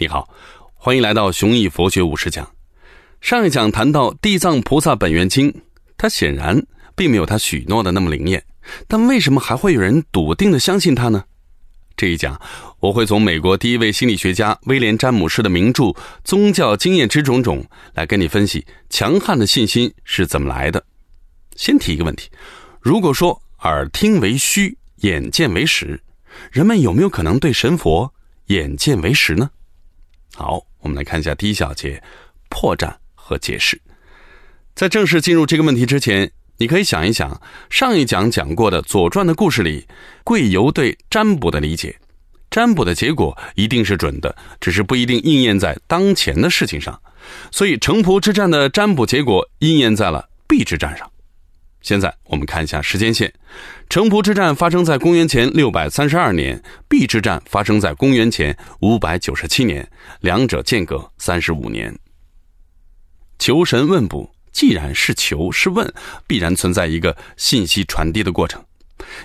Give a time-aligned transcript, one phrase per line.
[0.00, 0.32] 你好，
[0.74, 2.48] 欢迎来到雄毅佛学五十讲。
[3.20, 5.50] 上一讲谈到《地藏菩萨本愿经》，
[5.96, 8.44] 它显然并没有他许诺的那么灵验，
[8.86, 11.24] 但为什么还会有人笃定的相信他呢？
[11.96, 12.40] 这一讲
[12.78, 15.82] 我会从美国第一位心理学家威廉詹姆士的名著
[16.22, 17.60] 《宗教经验之种种》
[17.94, 20.84] 来跟你分析强悍的信心是怎么来的。
[21.56, 22.30] 先提一个问题：
[22.80, 26.00] 如果说耳听为虚，眼见为实，
[26.52, 28.14] 人们有没有可能对神佛
[28.46, 29.50] 眼见为实呢？
[30.34, 32.02] 好，我们来看一下第一小节
[32.48, 33.80] 破绽和解释。
[34.74, 39.86] 在正式进入这个问题之前，你可以想一想上一讲讲过的《左传》的故事里，
[40.22, 41.96] 贵由对占卜的理解。
[42.50, 46.98] 占卜的结果一定是准的，只是不一定应验在当前的事情上。
[47.50, 51.10] 所以城濮之战的占卜结果应验在了邲之战上。
[51.88, 53.32] 现在我们看一下时间线，
[53.88, 61.98] 城濮之战发生在公元前六百三十二年，邲之战发生在公元前五百九十七年，两者间隔三十五年。
[63.38, 65.90] 求神问卜，既然是求是问，
[66.26, 68.62] 必然存在一个信息传递的过程。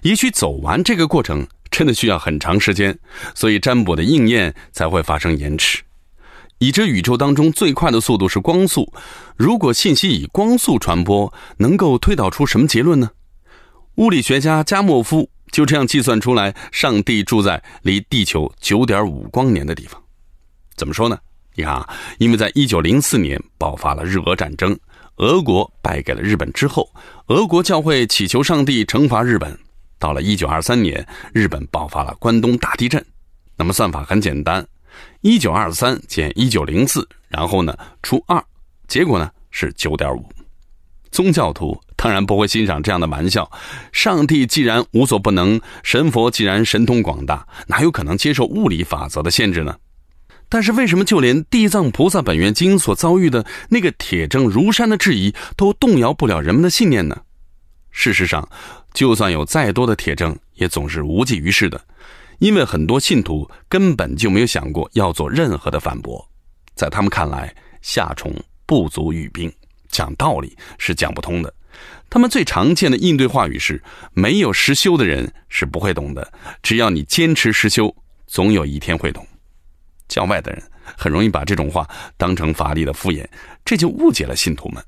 [0.03, 2.97] 也许走完这个过程，真的需要很长时间，
[3.35, 5.83] 所以占卜的应验才会发生延迟。
[6.59, 8.91] 已知宇宙当中最快的速度是光速，
[9.35, 13.09] 如果信息以光速传播，能够推导出什么结论呢？
[13.95, 20.01] 物理学家加莫夫就这样计算出来：上帝住在离地球九点五光年的地方。
[20.75, 21.17] 怎么说呢？
[21.55, 21.87] 你看啊，
[22.17, 24.75] 因为在一九零四年爆发了日俄战争，
[25.17, 26.89] 俄国败给了日本之后，
[27.27, 29.55] 俄国教会祈求上帝惩罚日本。
[29.99, 33.05] 到了一九二三年，日本爆发了关东大地震。
[33.55, 34.65] 那么算法很简单。
[35.21, 38.43] 一九二三减一九零四，然后呢除二，
[38.87, 40.25] 结果呢是九点五。
[41.11, 43.49] 宗教徒当然不会欣赏这样的玩笑。
[43.91, 49.77] 上帝既然无所不能，神佛既然神通广大，哪有可能接受物理法则的限制呢？
[50.49, 57.21] 但是为什么就连地藏菩萨本愿经所遭遇的那个铁证如山的质疑，都动摇不了人们的信念呢？
[57.91, 58.47] 事实上，
[58.91, 61.79] 就算有再多的铁证，也总是无济于事的。
[62.43, 66.29] 因为很多信徒根本就没有想过要做任何的反驳，
[66.75, 69.49] 在他们看来，夏虫不足语冰，
[69.87, 71.53] 讲道理是讲不通的。
[72.09, 73.81] 他们最常见的应对话语是：
[74.11, 77.95] 没有实修的人是不会懂的，只要你坚持实修，
[78.27, 79.25] 总有一天会懂。
[80.09, 80.61] 教外的人
[80.97, 83.25] 很容易把这种话当成法力的敷衍，
[83.63, 84.83] 这就误解了信徒们。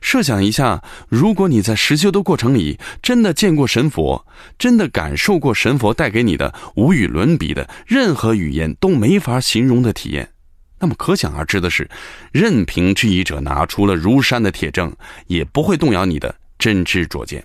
[0.00, 4.26] 设想一下，如果你在实修的过程里真的见过神佛，
[4.58, 10.30] 真的感受过神佛带给你的无与伦比的、任何语言都没法形容的体验，
[10.78, 11.88] 那么可想而知的是，
[12.32, 14.94] 任凭质疑者拿出了如山的铁证，
[15.26, 17.44] 也不会动摇你的真知灼见。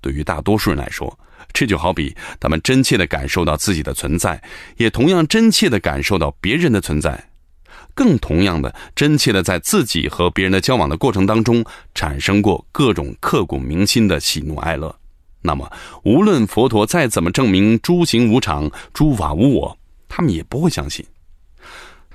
[0.00, 1.18] 对于大多数人来说，
[1.52, 4.40] 这就好比他们真切的感受到自己的存在，
[4.76, 7.30] 也同样真切的感受到别人的存在。
[7.98, 11.64] 更同样的真切的，在自己和别人的交往的过程当中，
[11.96, 14.94] 产生过各种刻骨铭心的喜怒哀乐。
[15.42, 15.68] 那么，
[16.04, 19.76] 无论佛陀再怎么证明诸行无常、诸法无我，
[20.08, 21.04] 他们也不会相信。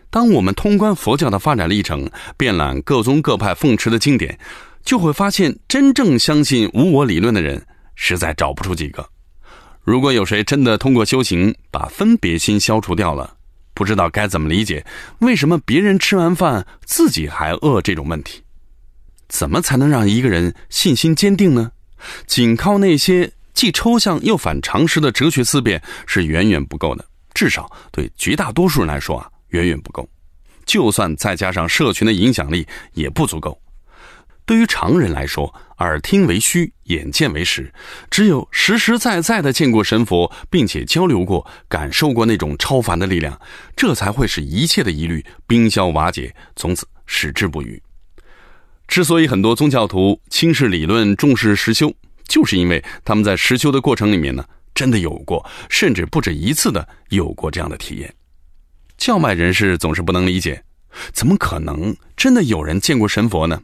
[0.10, 4.40] 当我们通关佛教的发展历程，遍览各宗各派奉持的经典，
[4.86, 7.62] 就会发现，真正相信无我理论的人，
[7.96, 9.06] 实在找不出几个。
[9.82, 13.36] 如果有谁真的通过修行，把分别心消除掉了，
[13.74, 14.86] 不知道该怎么理解，
[15.20, 18.42] 为什么别人吃完饭自己还饿这种问题？
[19.28, 21.72] 怎么才能让一个人信心坚定呢？
[22.28, 30.08] 仅靠那些既抽象又反常识的哲学思辨是远远不够的，至少对绝大多数人来说啊，远远不够。
[30.66, 33.60] 就算再加上社群的影响力，也不足够。
[34.46, 37.74] 对于常人来说，耳听为虚，眼见为实。
[38.10, 43.40] 只有实实在在的见过神佛，并且交流过、感受过那种超凡的力量，
[43.76, 47.82] 这才会使一切的疑虑冰消瓦解，从此矢志不渝。
[48.86, 51.92] 之所以很多宗教徒轻视理论、重视实修，
[52.28, 58.14] 就是因为他们在实修的过程里面呢，真的有过，甚至不止一次的有过这样的体验。
[58.98, 60.62] 教外人士总是不能理解，
[61.14, 63.62] 怎么可能真的有人见过神佛呢？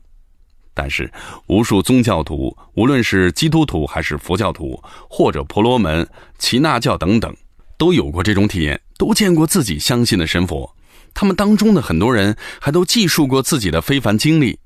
[0.81, 1.11] 但是，
[1.47, 6.07] 无数宗教徒，无论是基督徒还是佛教徒，或者婆罗门、
[6.39, 7.35] 耆那教等等，
[7.77, 10.73] 都有过这种体验，都见过自己相信的神佛。
[11.13, 14.57] 他们当中的很多人还都记述过自己的非凡经历。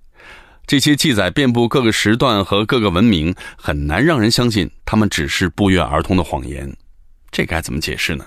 [0.67, 6.71] 这些记载遍布各个时段和各个文明，很难让人相信他们只是不约而同的谎言。
[7.31, 8.23] 这该怎么解释呢？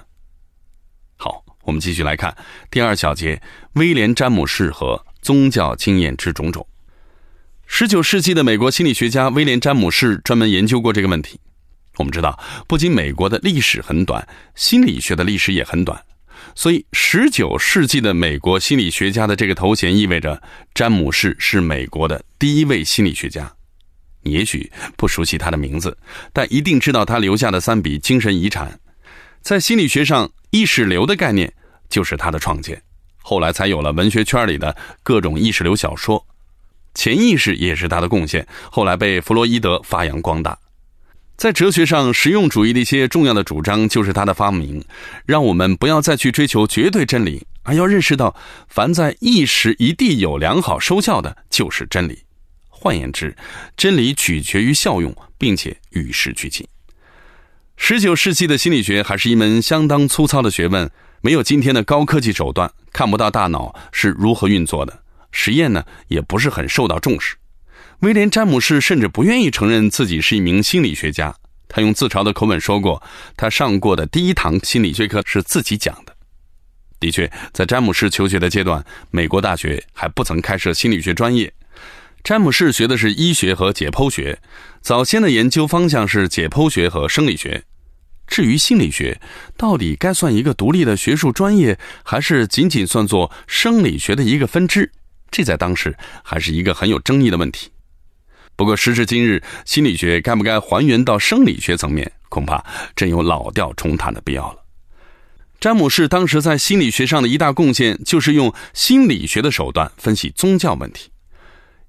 [1.16, 2.36] 好，我们继续来看
[2.68, 3.40] 第二小节：
[3.74, 6.66] 威廉·詹姆士和宗教经验之种种。
[7.66, 11.38] 十九世纪的美国心理学家威廉·詹姆士专门研究过这个问题。
[11.96, 16.00] 我们知道，不仅美国的历史很短，心理学的历史也很短。
[16.54, 20.40] 所以十九世纪的美国心理学家的这个头衔意味着
[20.74, 23.52] 詹姆士是美国的第一位心理学家。
[24.22, 25.96] 你也许不熟悉他的名字，
[26.32, 28.78] 但一定知道他留下的三笔精神遗产。
[29.42, 31.52] 在心理学上，意识流的概念
[31.90, 32.80] 就是他的创建，
[33.22, 36.24] 后来才有了文学圈里的各种意识流小说。
[36.96, 40.58] 潜意识也是他的贡献，后来被弗洛伊德发扬光大。
[41.36, 44.82] 在哲学上，实用主义的一些重要的主张就是他的发明，
[45.26, 48.34] 让我们不要再去追求绝对真理，而要认识到，
[48.68, 52.18] 凡在一时一地有良好收效的，就是真理。
[52.70, 53.36] 换言之，
[53.76, 56.66] 真理取决于效用，并且与时俱进。
[57.76, 60.90] 十九世纪的心理学还是一门相当粗糙的学问，
[61.20, 64.98] 没有今天的高科技手段，看不到大脑是如何运作的，
[65.30, 67.36] 实验呢也不是很受到重视。
[68.00, 71.34] 威廉·詹姆士甚至不愿意承认自己是一名心理学家。
[71.68, 73.02] 他用自嘲的口吻说过
[73.36, 76.14] ：“他上过的第一堂心理学课是自己讲的。”
[77.00, 81.52] 的确，在詹姆士求学的阶段，美国大学还不曾开设心理学专业。
[82.22, 84.40] 詹姆士学的是医学和解剖学，
[84.80, 87.64] 早先的研究方向是解剖学和生理学。
[88.26, 89.20] 至于心理学，
[89.56, 94.90] 到底该算一个独立的学术专业，还是仅仅算作生理学的一个分支？
[95.36, 97.68] 这在当时还是一个很有争议的问题。
[98.56, 104.64] 不过时至今日，心理学该不该还原到生理学层面，恐怕真有老调重弹的必要了。
[105.60, 111.10] 詹姆士当时在心理学上的一大贡献，就是用心理学的手段分析宗教问题。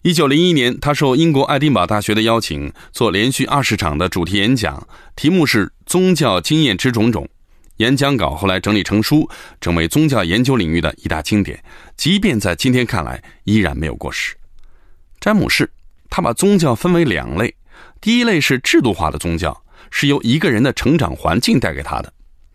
[0.01, 4.85] 一九零一年，他受英国爱丁堡大学的邀请，做连续二十场的主题演讲，
[5.15, 7.29] 题目是“宗教经验之种种”。
[7.77, 9.29] 演讲稿后来整理成书，
[9.61, 11.63] 成为宗教研究领域的一大经典，
[11.95, 14.35] 即便在今天看来，依然没有过时。
[15.19, 15.69] 詹姆士。
[16.09, 17.53] 他把宗教分为两类，
[17.99, 22.09] 第一类是制度化的宗教，是由一个人的成长环境带给他的；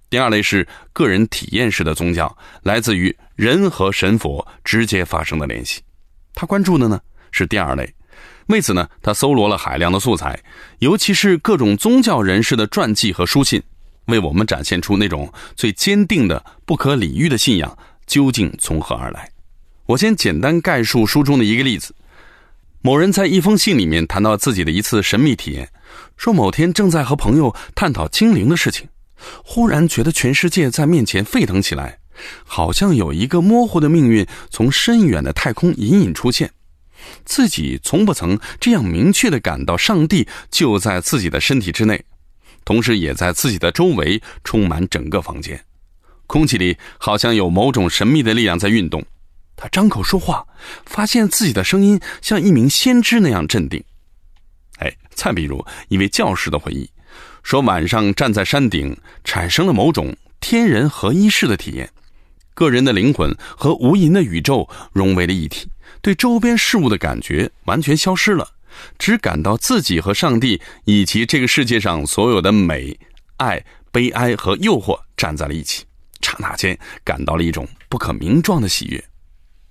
[0.08, 5.82] 第二类是个人体验式的宗教，来自于人和神佛直接发生的联系。
[6.34, 6.98] 他关注的呢
[7.30, 7.94] 是第二类，
[8.46, 10.42] 为此呢，他搜罗了海量的素材，
[10.78, 13.62] 尤其是各种宗教人士的传记和书信，
[14.06, 17.76] 为我们展现出那种最坚定的、不可理喻的信仰
[18.06, 19.30] 究竟从何而来。
[19.86, 21.94] 我先简单概述书中的一个例子。
[22.84, 25.70] 某人在一封信里面谈到自己的一次神秘体验，
[26.16, 28.88] 说某天正在和朋友探讨精灵的事情，
[29.44, 32.00] 忽然觉得全世界在面前沸腾起来，
[32.44, 36.50] 好像有一个模糊的命运从深远的太空隐隐出现，
[37.24, 42.04] 自己从不曾这样明确的感到上帝就在自己的身体之内，
[42.64, 45.62] 同时也在自己的周围充满整个房间，
[46.26, 49.04] 空气里好像有某种神秘的力量在运动。
[49.56, 50.44] 他张口说话，
[50.86, 53.82] 发现自己的声音像一名先知那样镇定。
[54.78, 56.90] 哎，再比如一位教师的回忆，
[57.42, 61.90] 说晚上站在山顶，产生了某种天人合一式的体验，
[62.54, 65.68] 个人的灵魂和无垠的宇宙融为了一体，
[66.00, 68.48] 对周边事物的感觉完全消失了，
[68.98, 72.98] 只感到自己和上帝以及这个世界上所有的美、
[73.36, 75.84] 爱、悲哀和诱惑站在了一起，
[76.20, 79.02] 刹那间感到了一种不可名状的喜悦。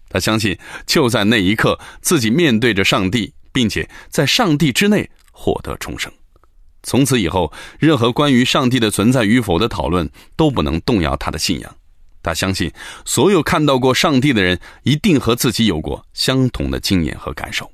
[0.10, 6.12] 他相信，就在那一刻，自己面对着上帝，并且在上帝之内获得重生。
[6.84, 11.76] 从此以后，任何关于上帝的存在与否的讨论都不能动摇他的信仰。
[12.24, 12.72] 他相信，
[13.06, 17.72] 所有看到过上帝的人，一定和自己有过相同的经验和感受。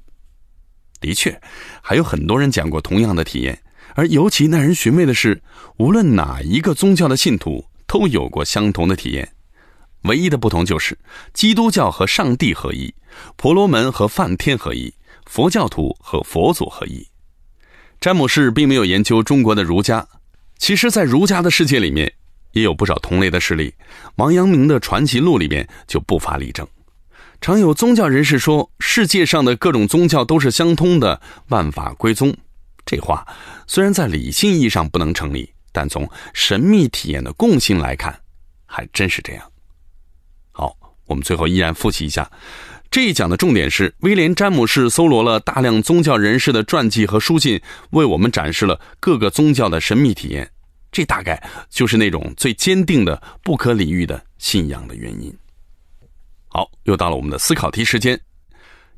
[1.00, 1.40] 的确，
[1.82, 3.58] 还有很多人讲过同样的体验，
[3.96, 5.42] 而尤其耐人寻味的是，
[5.78, 9.28] 无论哪一个宗教的信徒都有过相同的体验。
[10.04, 10.98] 唯一的不同就是，
[11.34, 12.94] 基督教和上帝合一，
[13.36, 14.94] 婆罗门和梵天合一，
[15.26, 17.06] 佛教徒和佛祖合一。
[18.00, 20.08] 詹姆士并没有研究中国的儒家，
[20.60, 22.12] 其实，在儒家的世界里面，
[22.52, 23.74] 也有不少同类的事例。
[24.16, 26.66] 王阳明的传奇录里面就不乏例证。
[27.40, 32.36] 常有宗教人士说，世界上的各种宗教都是相通的，万法归宗。
[32.86, 33.26] 这话
[33.68, 38.20] 虽然在理性意义上不能成立，但从神秘体验的共性来看，
[38.66, 39.52] 还真是这样。
[40.52, 40.76] 好
[41.06, 42.30] 我们最后依然复习一下，
[42.90, 50.50] 这一讲的重点是威廉·詹姆士搜罗了大量宗教人士的传记和书信，为我们展示了各个宗教的神秘体验。
[50.92, 55.34] 这大概就是那种最坚定的、不可理喻的信仰的原因。
[56.48, 58.20] 好，又到了我们的思考题时间。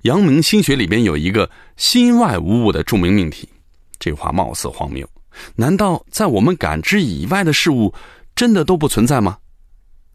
[0.03, 3.49] 阳明心学里边有一个“心外无物”的著名命题，
[3.99, 5.07] 这话貌似荒谬。
[5.55, 7.93] 难道在我们感知以外的事物，
[8.35, 9.37] 真的都不存在吗？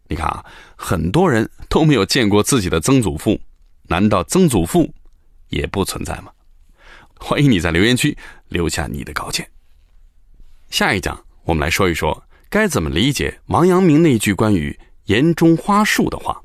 [0.08, 0.44] 你看啊，
[0.76, 3.38] 很多人都没有见过自己的曾祖父，
[3.82, 4.90] 难道曾祖父
[5.48, 6.30] 也不存在吗？
[7.18, 8.16] 欢迎你在留言区
[8.48, 9.48] 留下你的高见。
[10.70, 16.40] 下一讲我们来说一说该怎么理解王阳明那句关于岩中花树的话。